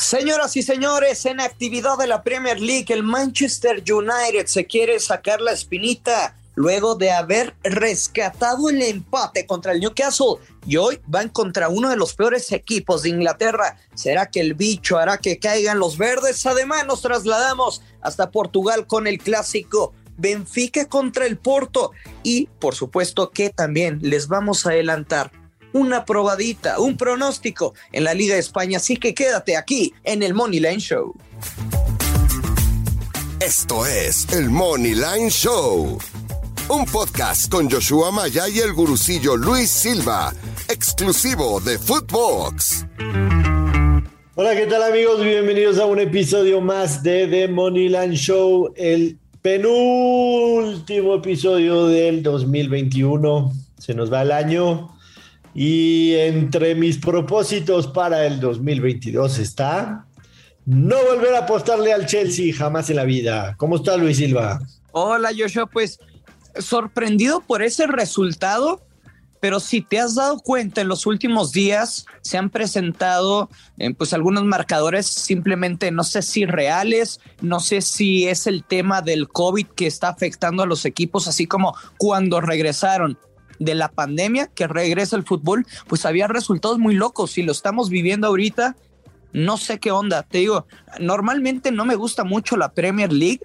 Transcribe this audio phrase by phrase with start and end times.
[0.00, 5.42] Señoras y señores, en actividad de la Premier League, el Manchester United se quiere sacar
[5.42, 10.36] la espinita luego de haber rescatado el empate contra el Newcastle
[10.66, 13.76] y hoy van contra uno de los peores equipos de Inglaterra.
[13.94, 16.46] ¿Será que el bicho hará que caigan los verdes?
[16.46, 21.92] Además nos trasladamos hasta Portugal con el clásico Benfica contra el Porto
[22.22, 25.30] y por supuesto que también les vamos a adelantar
[25.72, 30.34] una probadita, un pronóstico en la Liga de España, así que quédate aquí en el
[30.34, 31.14] Money Line Show.
[33.40, 35.98] Esto es el Money Line Show,
[36.68, 40.32] un podcast con Joshua Maya y el gurucillo Luis Silva,
[40.68, 42.86] exclusivo de Footbox.
[44.34, 45.22] Hola, ¿qué tal amigos?
[45.22, 53.52] Bienvenidos a un episodio más de The Money Line Show, el penúltimo episodio del 2021.
[53.78, 54.99] Se nos va el año.
[55.54, 60.06] Y entre mis propósitos para el 2022 está
[60.66, 63.54] no volver a apostarle al Chelsea jamás en la vida.
[63.56, 64.60] ¿Cómo está Luis Silva?
[64.92, 65.98] Hola Joshua, pues
[66.58, 68.80] sorprendido por ese resultado,
[69.40, 73.48] pero si te has dado cuenta en los últimos días se han presentado
[73.78, 79.00] eh, pues algunos marcadores simplemente no sé si reales, no sé si es el tema
[79.00, 83.18] del COVID que está afectando a los equipos, así como cuando regresaron
[83.60, 87.90] de la pandemia que regresa el fútbol, pues había resultados muy locos y lo estamos
[87.90, 88.74] viviendo ahorita.
[89.32, 90.66] No sé qué onda, te digo,
[90.98, 93.42] normalmente no me gusta mucho la Premier League,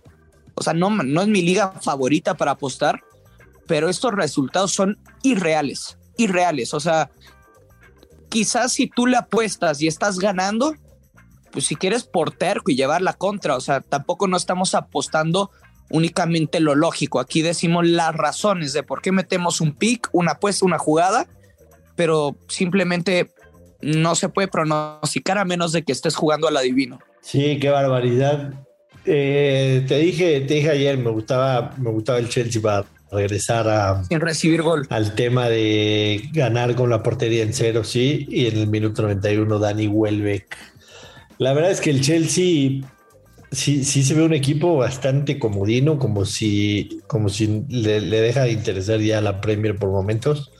[0.55, 3.03] o sea, no, no es mi liga favorita para apostar,
[3.67, 7.11] pero estos resultados son irreales, irreales, o sea,
[8.29, 10.73] quizás si tú le apuestas y estás ganando,
[11.51, 15.51] pues si quieres por terco y llevar la contra, o sea, tampoco no estamos apostando
[15.89, 17.19] únicamente lo lógico.
[17.19, 21.27] Aquí decimos las razones de por qué metemos un pick, una apuesta, una jugada,
[21.95, 23.29] pero simplemente
[23.81, 26.99] no se puede pronosticar a menos de que estés jugando al adivino.
[27.21, 28.53] Sí, qué barbaridad.
[29.05, 34.03] Eh, te dije, te dije ayer, me gustaba, me gustaba el Chelsea para regresar a
[34.03, 38.57] sin recibir gol al tema de ganar con la portería en cero, sí, y en
[38.57, 40.57] el minuto 91 Dani Welbeck.
[41.37, 42.81] La verdad es que el Chelsea
[43.51, 48.51] sí, sí se ve un equipo bastante comodino, como si, como si le, deja de
[48.51, 50.51] interesar ya la Premier por momentos.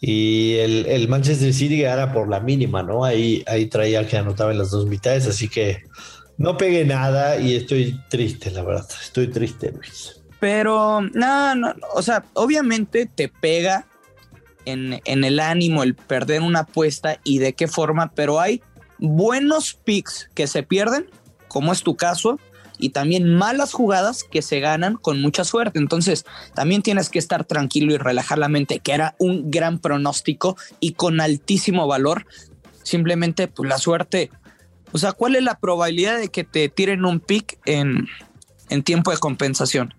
[0.00, 3.04] Y el, Manchester City gana por la mínima, ¿no?
[3.04, 5.84] Ahí, ahí traía que anotaba en las dos mitades, así que
[6.36, 8.86] no pegué nada y estoy triste, la verdad.
[9.02, 10.20] Estoy triste, Luis.
[10.38, 13.86] Pero, no, no, o sea, obviamente te pega
[14.66, 18.62] en, en el ánimo el perder una apuesta y de qué forma, pero hay
[18.98, 21.06] buenos picks que se pierden
[21.48, 22.38] como es tu caso,
[22.78, 25.78] y también malas jugadas que se ganan con mucha suerte.
[25.78, 26.24] Entonces,
[26.54, 30.92] también tienes que estar tranquilo y relajar la mente, que era un gran pronóstico y
[30.92, 32.26] con altísimo valor.
[32.82, 34.30] Simplemente, pues la suerte.
[34.92, 38.06] O sea, ¿cuál es la probabilidad de que te tiren un pick en,
[38.68, 39.94] en tiempo de compensación?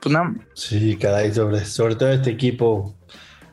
[0.00, 0.34] Pues nada.
[0.54, 2.94] Sí, caray, sobre, sobre todo este equipo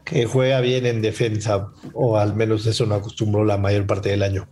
[0.03, 4.23] que juega bien en defensa, o al menos eso no acostumbró la mayor parte del
[4.23, 4.49] año.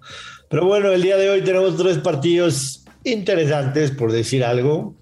[0.50, 4.96] Pero bueno, el día de hoy tenemos tres partidos interesantes, por decir algo.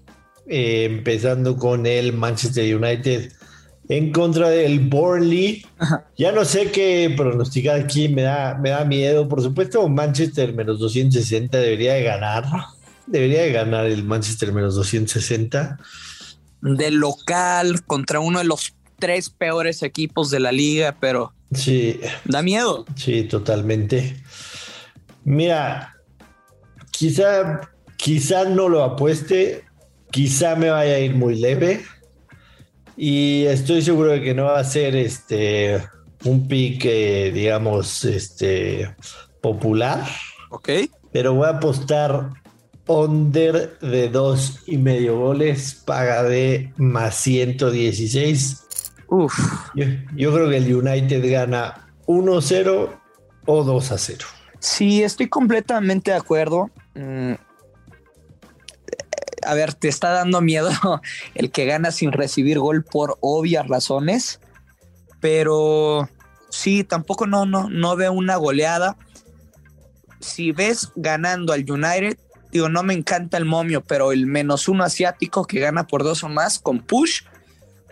[0.46, 3.32] Eh, empezando con el Manchester United
[3.88, 5.64] en contra del Burnley.
[6.16, 9.28] Ya no sé qué pronosticar aquí, me da, me da miedo.
[9.28, 12.44] Por supuesto, Manchester menos 260 debería de ganar.
[13.06, 15.78] Debería de ganar el Manchester menos 260.
[16.60, 22.00] De local contra uno de los tres peores equipos de la liga, pero sí.
[22.24, 22.84] da miedo.
[22.96, 24.16] Sí, totalmente.
[25.28, 25.94] Mira,
[26.90, 27.60] quizá,
[27.98, 29.62] quizá no lo apueste,
[30.10, 31.84] quizá me vaya a ir muy leve
[32.96, 35.86] y estoy seguro de que no va a ser este
[36.24, 38.96] un pique, digamos, este
[39.42, 40.02] popular.
[40.48, 40.70] Ok.
[41.12, 42.30] Pero voy a apostar
[42.86, 48.64] under de dos y medio goles, paga de más 116.
[49.08, 49.34] Uf.
[49.74, 49.84] Yo,
[50.16, 52.98] yo creo que el United gana 1-0
[53.44, 54.37] o 2-0.
[54.60, 56.70] Sí, estoy completamente de acuerdo.
[56.94, 57.34] Mm,
[59.42, 60.70] a ver, te está dando miedo
[61.34, 64.40] el que gana sin recibir gol por obvias razones,
[65.20, 66.08] pero
[66.50, 68.96] sí, tampoco no, no, no veo una goleada.
[70.20, 72.18] Si ves ganando al United,
[72.50, 76.24] digo, no me encanta el momio, pero el menos uno asiático que gana por dos
[76.24, 77.22] o más con push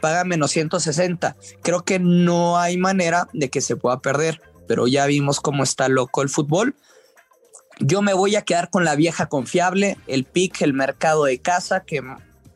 [0.01, 1.37] paga menos 160.
[1.63, 5.89] Creo que no hay manera de que se pueda perder pero ya vimos cómo está
[5.89, 6.75] loco el fútbol.
[7.79, 11.81] Yo me voy a quedar con la vieja confiable, el pick, el mercado de casa,
[11.81, 12.03] que,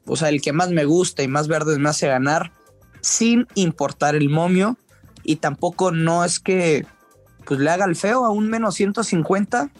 [0.07, 2.53] o sea, el que más me gusta y más verdes me hace ganar,
[3.01, 4.79] sin importar el momio.
[5.23, 6.87] Y tampoco no es que
[7.45, 9.71] pues le haga el feo a un menos 150.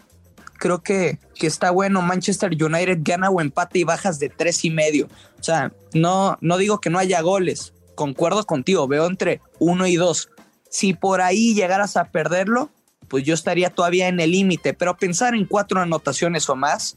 [0.57, 2.01] creo que, que está bueno.
[2.01, 5.07] Manchester United gana o empate y bajas de tres y medio.
[5.39, 7.73] O sea, no, no digo que no haya goles.
[7.95, 10.29] Concuerdo contigo, veo entre uno y dos.
[10.71, 12.71] Si por ahí llegaras a perderlo,
[13.09, 16.95] pues yo estaría todavía en el límite, pero pensar en cuatro anotaciones o más,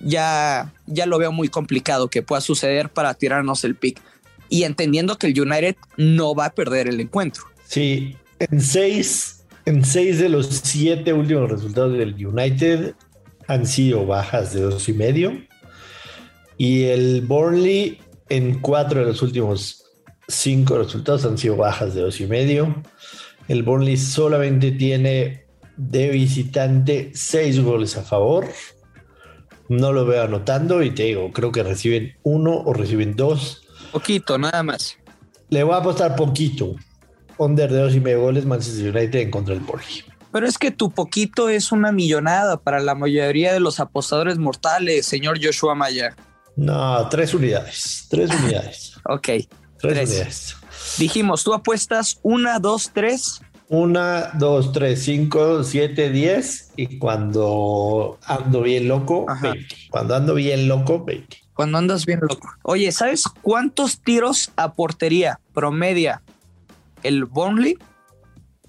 [0.00, 4.00] ya, ya lo veo muy complicado que pueda suceder para tirarnos el pick.
[4.48, 7.42] Y entendiendo que el United no va a perder el encuentro.
[7.64, 12.94] Sí, en seis, en seis de los siete últimos resultados del United
[13.48, 15.42] han sido bajas de dos y medio.
[16.56, 17.98] Y el Burnley
[18.28, 19.84] en cuatro de los últimos
[20.28, 22.82] cinco resultados han sido bajas de dos y medio.
[23.48, 25.46] El Burnley solamente tiene
[25.76, 28.46] de visitante seis goles a favor.
[29.68, 33.62] No lo veo anotando y te digo, creo que reciben uno o reciben dos.
[33.92, 34.96] Poquito, nada más.
[35.50, 36.74] Le voy a apostar poquito.
[37.38, 40.04] Under de dos y medio goles Manchester United en contra del Burnley.
[40.32, 45.06] Pero es que tu poquito es una millonada para la mayoría de los apostadores mortales,
[45.06, 46.14] señor Joshua Maya.
[46.56, 48.06] No, tres unidades.
[48.10, 48.94] Tres unidades.
[49.04, 49.28] ok.
[49.80, 50.56] Tres, Tres.
[50.98, 53.40] Dijimos, tú apuestas una, dos, tres.
[53.68, 56.72] Una, dos, tres, cinco, siete, diez.
[56.76, 59.52] Y cuando ando bien loco, Ajá.
[59.52, 59.76] 20.
[59.90, 61.36] Cuando ando bien loco, 20.
[61.52, 62.48] Cuando andas bien loco.
[62.62, 66.22] Oye, ¿sabes cuántos tiros a portería promedia
[67.02, 67.76] el Burnley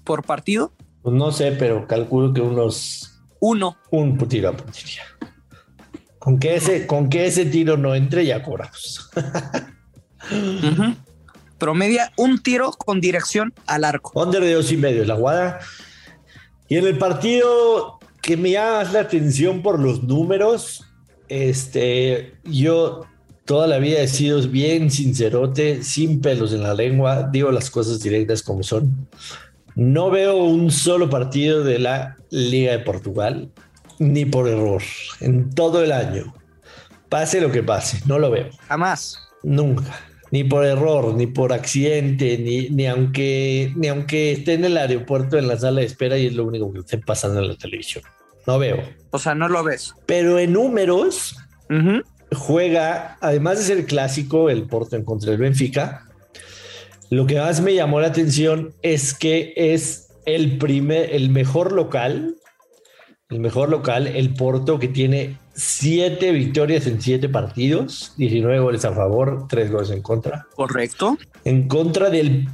[0.04, 0.72] por partido?
[1.02, 3.76] Pues no sé, pero calculo que unos Uno.
[3.90, 5.02] un tiro a puntería.
[6.18, 9.08] Con que ese, con que ese tiro no entre, ya cobramos.
[10.30, 10.94] Ujú.
[11.60, 14.18] Promedia un tiro con dirección al arco.
[14.20, 15.60] Under de dos y medio es la guada.
[16.68, 20.86] Y en el partido que me llama la atención por los números,
[21.28, 23.04] este, yo
[23.44, 28.00] toda la vida he sido bien sincerote, sin pelos en la lengua, digo las cosas
[28.00, 29.08] directas como son.
[29.74, 33.50] No veo un solo partido de la Liga de Portugal,
[33.98, 34.82] ni por error,
[35.20, 36.34] en todo el año.
[37.10, 38.48] Pase lo que pase, no lo veo.
[38.66, 39.18] Jamás.
[39.42, 40.09] Nunca.
[40.30, 45.38] Ni por error, ni por accidente, ni, ni, aunque, ni aunque esté en el aeropuerto
[45.38, 48.04] en la sala de espera y es lo único que esté pasando en la televisión.
[48.46, 48.82] No veo.
[49.10, 49.94] O sea, no lo ves.
[50.06, 51.36] Pero en números
[52.32, 56.06] juega, además de ser clásico, el Porto en contra del Benfica.
[57.10, 62.36] Lo que más me llamó la atención es que es el primer, el mejor local,
[63.30, 68.92] el mejor local, el Porto que tiene siete victorias en siete partidos, 19 goles a
[68.92, 71.18] favor, tres goles en contra, Correcto.
[71.44, 72.48] en contra del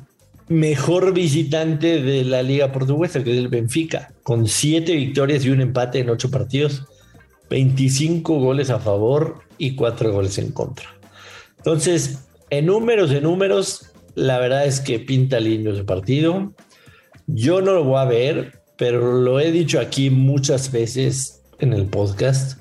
[0.48, 5.60] mejor visitante de la liga portuguesa, que es el Benfica, con siete victorias y un
[5.60, 6.84] empate en ocho partidos,
[7.50, 10.88] 25 goles a favor y cuatro goles en contra.
[11.58, 16.52] Entonces, en números, en números, la verdad es que pinta lindo ese partido.
[17.26, 21.86] Yo no lo voy a ver, pero lo he dicho aquí muchas veces en el
[21.86, 22.60] podcast.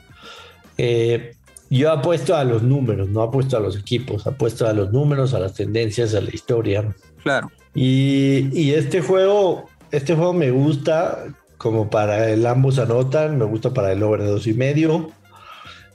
[0.77, 1.33] Eh,
[1.69, 5.39] yo apuesto a los números, no apuesto a los equipos, apuesto a los números, a
[5.39, 6.95] las tendencias, a la historia.
[7.23, 7.51] Claro.
[7.73, 11.25] Y, y este juego, este juego me gusta
[11.57, 15.11] como para el ambos anotan, me gusta para el over de dos y medio.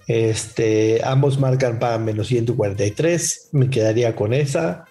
[0.06, 4.84] Este, ambos marcan para menos 143, me quedaría con esa.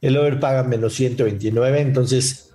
[0.00, 2.50] El over paga menos 129, entonces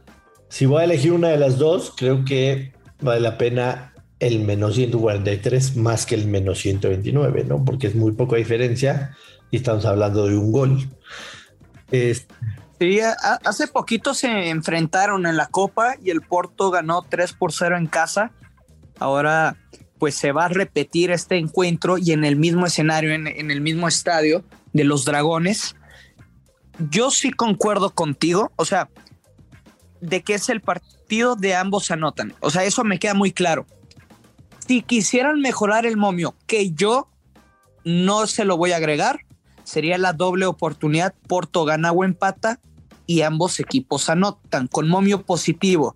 [0.47, 2.71] si voy a elegir una de las dos, creo que
[3.01, 7.63] vale la pena el menos 143 más que el menos 129, ¿no?
[7.65, 9.15] Porque es muy poca diferencia
[9.51, 10.89] y estamos hablando de un gol.
[11.91, 12.33] Este,
[12.79, 17.77] Sí, hace poquito se enfrentaron en la Copa y el Porto ganó 3 por 0
[17.77, 18.31] en casa.
[18.99, 19.55] Ahora,
[19.97, 23.61] pues se va a repetir este encuentro y en el mismo escenario, en, en el
[23.61, 25.75] mismo estadio de los Dragones.
[26.91, 28.89] Yo sí concuerdo contigo, o sea,
[30.01, 32.33] de que es el partido de ambos anotan.
[32.41, 33.65] O sea, eso me queda muy claro.
[34.67, 37.07] Si quisieran mejorar el momio, que yo
[37.83, 39.19] no se lo voy a agregar,
[39.63, 41.13] sería la doble oportunidad.
[41.27, 42.59] Porto gana o empata
[43.05, 45.95] y ambos equipos anotan con momio positivo.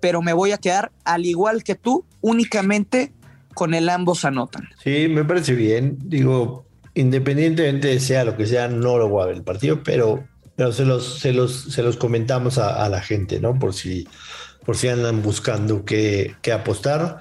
[0.00, 3.12] Pero me voy a quedar, al igual que tú, únicamente
[3.54, 4.68] con el ambos anotan.
[4.82, 5.98] Sí, me parece bien.
[6.02, 10.24] Digo, independientemente de sea lo que sea, no lo voy a ver el partido, pero,
[10.56, 13.58] pero se, los, se, los, se los comentamos a, a la gente, ¿no?
[13.58, 14.08] Por si,
[14.64, 17.20] por si andan buscando qué, qué apostar.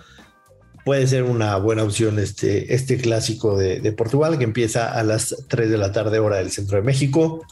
[0.83, 5.35] Puede ser una buena opción este, este clásico de, de Portugal que empieza a las
[5.47, 7.45] 3 de la tarde, hora del centro de México.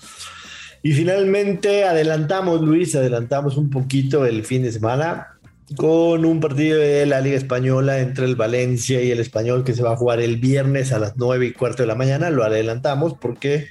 [0.81, 5.39] Y finalmente adelantamos, Luis, adelantamos un poquito el fin de semana
[5.75, 9.83] con un partido de la Liga Española entre el Valencia y el Español que se
[9.83, 12.29] va a jugar el viernes a las 9 y cuarto de la mañana.
[12.29, 13.67] Lo adelantamos porque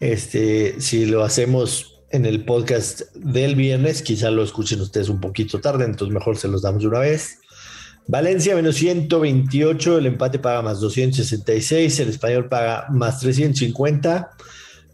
[0.00, 5.60] este, si lo hacemos en el podcast del viernes, quizá lo escuchen ustedes un poquito
[5.60, 7.40] tarde, entonces mejor se los damos de una vez.
[8.08, 14.30] Valencia menos 128, el empate paga más 266, el español paga más 350.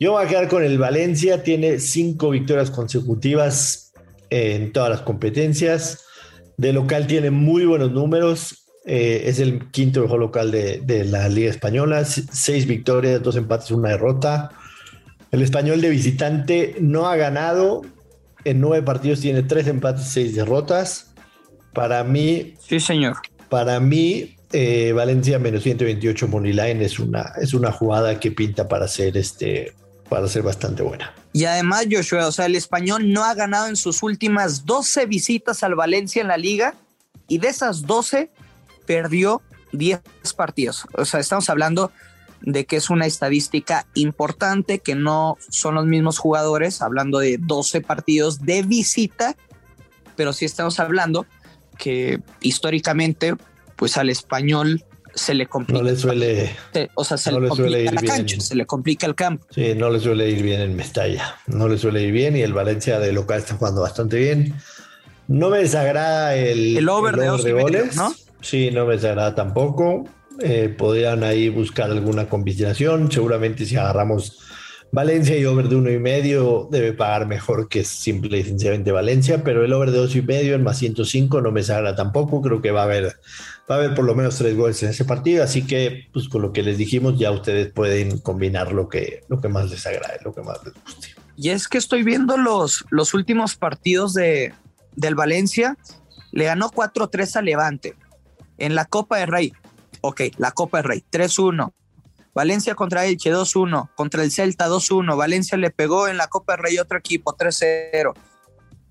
[0.00, 3.92] Yo voy a quedar con el Valencia, tiene cinco victorias consecutivas
[4.30, 6.06] en todas las competencias.
[6.56, 11.28] De local tiene muy buenos números, eh, es el quinto mejor local de, de, la
[11.28, 14.50] Liga Española, seis victorias, dos empates, una derrota.
[15.30, 17.82] El español de visitante no ha ganado,
[18.44, 21.11] en nueve partidos tiene tres empates, seis derrotas.
[21.72, 22.54] Para mí.
[22.66, 23.16] Sí, señor.
[23.48, 28.88] Para mí, eh, Valencia menos 128 Moneyline es una, es una jugada que pinta para
[28.88, 29.74] ser este
[30.08, 31.14] para ser bastante buena.
[31.32, 35.62] Y además, Joshua, o sea, el español no ha ganado en sus últimas 12 visitas
[35.62, 36.74] al Valencia en la liga
[37.28, 38.30] y de esas 12
[38.84, 39.40] perdió
[39.72, 40.02] 10
[40.36, 40.84] partidos.
[40.92, 41.92] O sea, estamos hablando
[42.42, 47.80] de que es una estadística importante, que no son los mismos jugadores, hablando de 12
[47.80, 49.34] partidos de visita,
[50.14, 51.26] pero sí estamos hablando
[51.82, 53.34] que históricamente,
[53.74, 54.84] pues al español
[55.16, 55.82] se le complica.
[55.82, 56.54] No le suele.
[56.94, 59.44] o sea, se le, complica la cancha, se le complica el campo.
[59.50, 61.34] Sí, no le suele ir bien en Mestalla.
[61.48, 64.54] No le suele ir bien y el Valencia de local está jugando bastante bien.
[65.26, 67.96] No me desagrada el, el over, de, goles.
[67.96, 68.14] ¿no?
[68.40, 70.04] Sí, no me desagrada tampoco.
[70.38, 73.10] Eh, podrían ahí buscar alguna combinación.
[73.10, 74.38] Seguramente si agarramos
[74.94, 79.42] Valencia y over de uno y medio debe pagar mejor que simple y sencillamente Valencia,
[79.42, 82.42] pero el over de dos y medio en más 105 no me sagra tampoco.
[82.42, 83.04] Creo que va a haber,
[83.70, 85.42] va a haber por lo menos tres goles en ese partido.
[85.42, 89.40] Así que, pues con lo que les dijimos, ya ustedes pueden combinar lo que, lo
[89.40, 91.08] que más les agrade, lo que más les guste.
[91.38, 94.52] Y es que estoy viendo los, los últimos partidos de,
[94.94, 95.78] del Valencia.
[96.32, 97.96] Le ganó 4-3 a Levante
[98.58, 99.52] en la Copa de Rey.
[100.02, 101.72] Ok, la Copa de Rey, 3-1.
[102.34, 106.62] Valencia contra Elche 2-1, contra el Celta 2-1, Valencia le pegó en la Copa del
[106.62, 108.14] Rey otro equipo 3-0.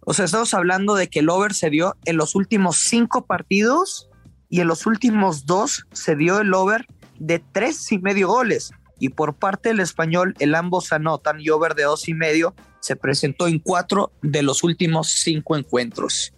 [0.06, 4.10] O sea, estamos hablando de que el over se dio en los últimos cinco partidos
[4.50, 6.86] y en los últimos dos se dio el over
[7.20, 8.72] de tres y medio goles.
[9.00, 12.96] Y por parte del español, el ambos anotan y over de dos y medio se
[12.96, 16.34] presentó en cuatro de los últimos cinco encuentros.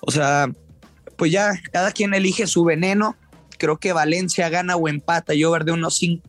[0.00, 0.48] O sea,
[1.16, 3.16] pues ya cada quien elige su veneno
[3.60, 6.20] creo que Valencia gana o empata y over de 1.5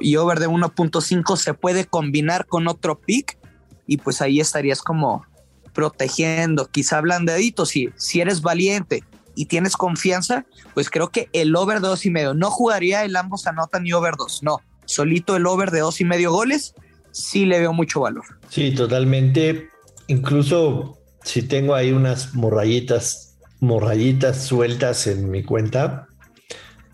[0.00, 3.38] y over de 1.5 se puede combinar con otro pick
[3.86, 5.24] y pues ahí estarías como
[5.72, 9.04] protegiendo, quizá blandadito, si, si eres valiente
[9.34, 13.16] y tienes confianza, pues creo que el over de dos y medio, no jugaría el
[13.16, 16.74] ambos anotan ni over dos, no, solito el over de dos y medio goles,
[17.10, 18.24] sí le veo mucho valor.
[18.48, 19.70] Sí, totalmente,
[20.06, 26.08] incluso si tengo ahí unas morrayitas, morrayitas sueltas en mi cuenta,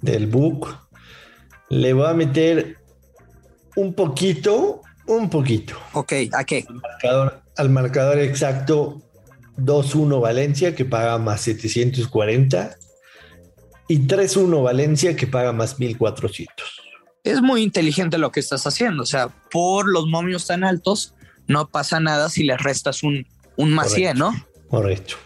[0.02, 0.76] del book.
[1.70, 2.76] Le voy a meter
[3.76, 5.74] un poquito, un poquito.
[5.94, 6.66] Ok, ¿a qué?
[6.68, 9.02] Al marcador, al marcador exacto
[9.58, 12.76] 2-1 Valencia que paga más 740
[13.88, 16.82] y 3-1 Valencia que paga más 1400.
[17.24, 21.14] Es muy inteligente lo que estás haciendo, o sea, por los momios tan altos
[21.46, 24.32] no pasa nada si le restas un, un más 100, ¿no?
[24.68, 25.16] Correcto.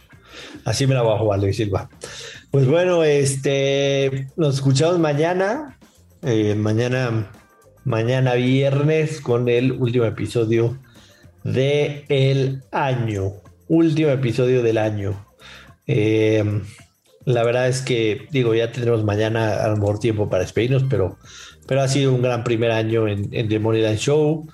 [0.65, 1.89] Así me la voy a jugar, Luis Silva.
[2.51, 5.79] Pues bueno, este, nos escuchamos mañana,
[6.23, 7.31] eh, mañana,
[7.85, 10.79] mañana viernes con el último episodio
[11.45, 13.33] del el año,
[13.69, 15.27] último episodio del año.
[15.87, 16.63] Eh,
[17.25, 21.19] la verdad es que, digo, ya tendremos mañana a lo mejor tiempo para despedirnos, pero,
[21.67, 24.47] pero ha sido un gran primer año en, en The Money Show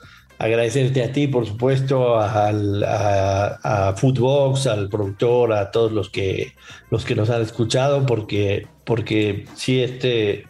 [0.43, 6.55] agradecerte a ti, por supuesto, al, a, Footbox, al productor, a todos los que,
[6.91, 10.47] los que nos han escuchado, porque, porque sí, este,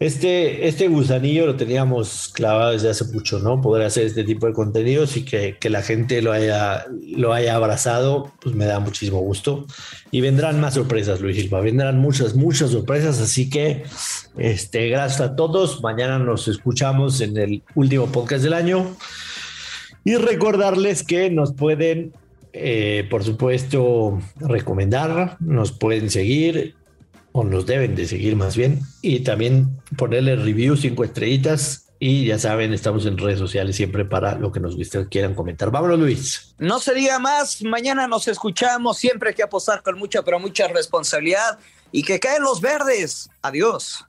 [0.00, 3.60] este, este gusanillo lo teníamos clavado desde hace mucho, ¿no?
[3.60, 7.54] Poder hacer este tipo de contenidos y que, que, la gente lo haya, lo haya
[7.54, 9.66] abrazado, pues me da muchísimo gusto.
[10.10, 13.82] Y vendrán más sorpresas, Luis Silva, vendrán muchas, muchas sorpresas, así que
[14.38, 15.82] este, gracias a todos.
[15.82, 18.96] Mañana nos escuchamos en el último podcast del año.
[20.02, 22.14] Y recordarles que nos pueden,
[22.54, 26.79] eh, por supuesto, recomendar, nos pueden seguir
[27.32, 31.86] o nos deben de seguir más bien, y también ponerle review cinco estrellitas.
[32.02, 34.74] Y ya saben, estamos en redes sociales siempre para lo que nos
[35.10, 35.70] quieran comentar.
[35.70, 36.54] Vámonos, Luis.
[36.56, 37.62] No se diga más.
[37.62, 38.96] Mañana nos escuchamos.
[38.96, 41.58] Siempre hay que apostar con mucha, pero mucha responsabilidad.
[41.92, 43.28] Y que caen los verdes.
[43.42, 44.06] Adiós.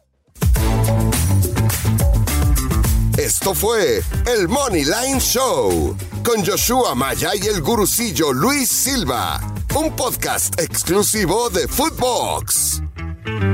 [3.17, 9.39] Esto fue el Money Line Show con Joshua Maya y el gurucillo Luis Silva,
[9.75, 12.81] un podcast exclusivo de Footbox.
[13.25, 13.50] Mm-hmm.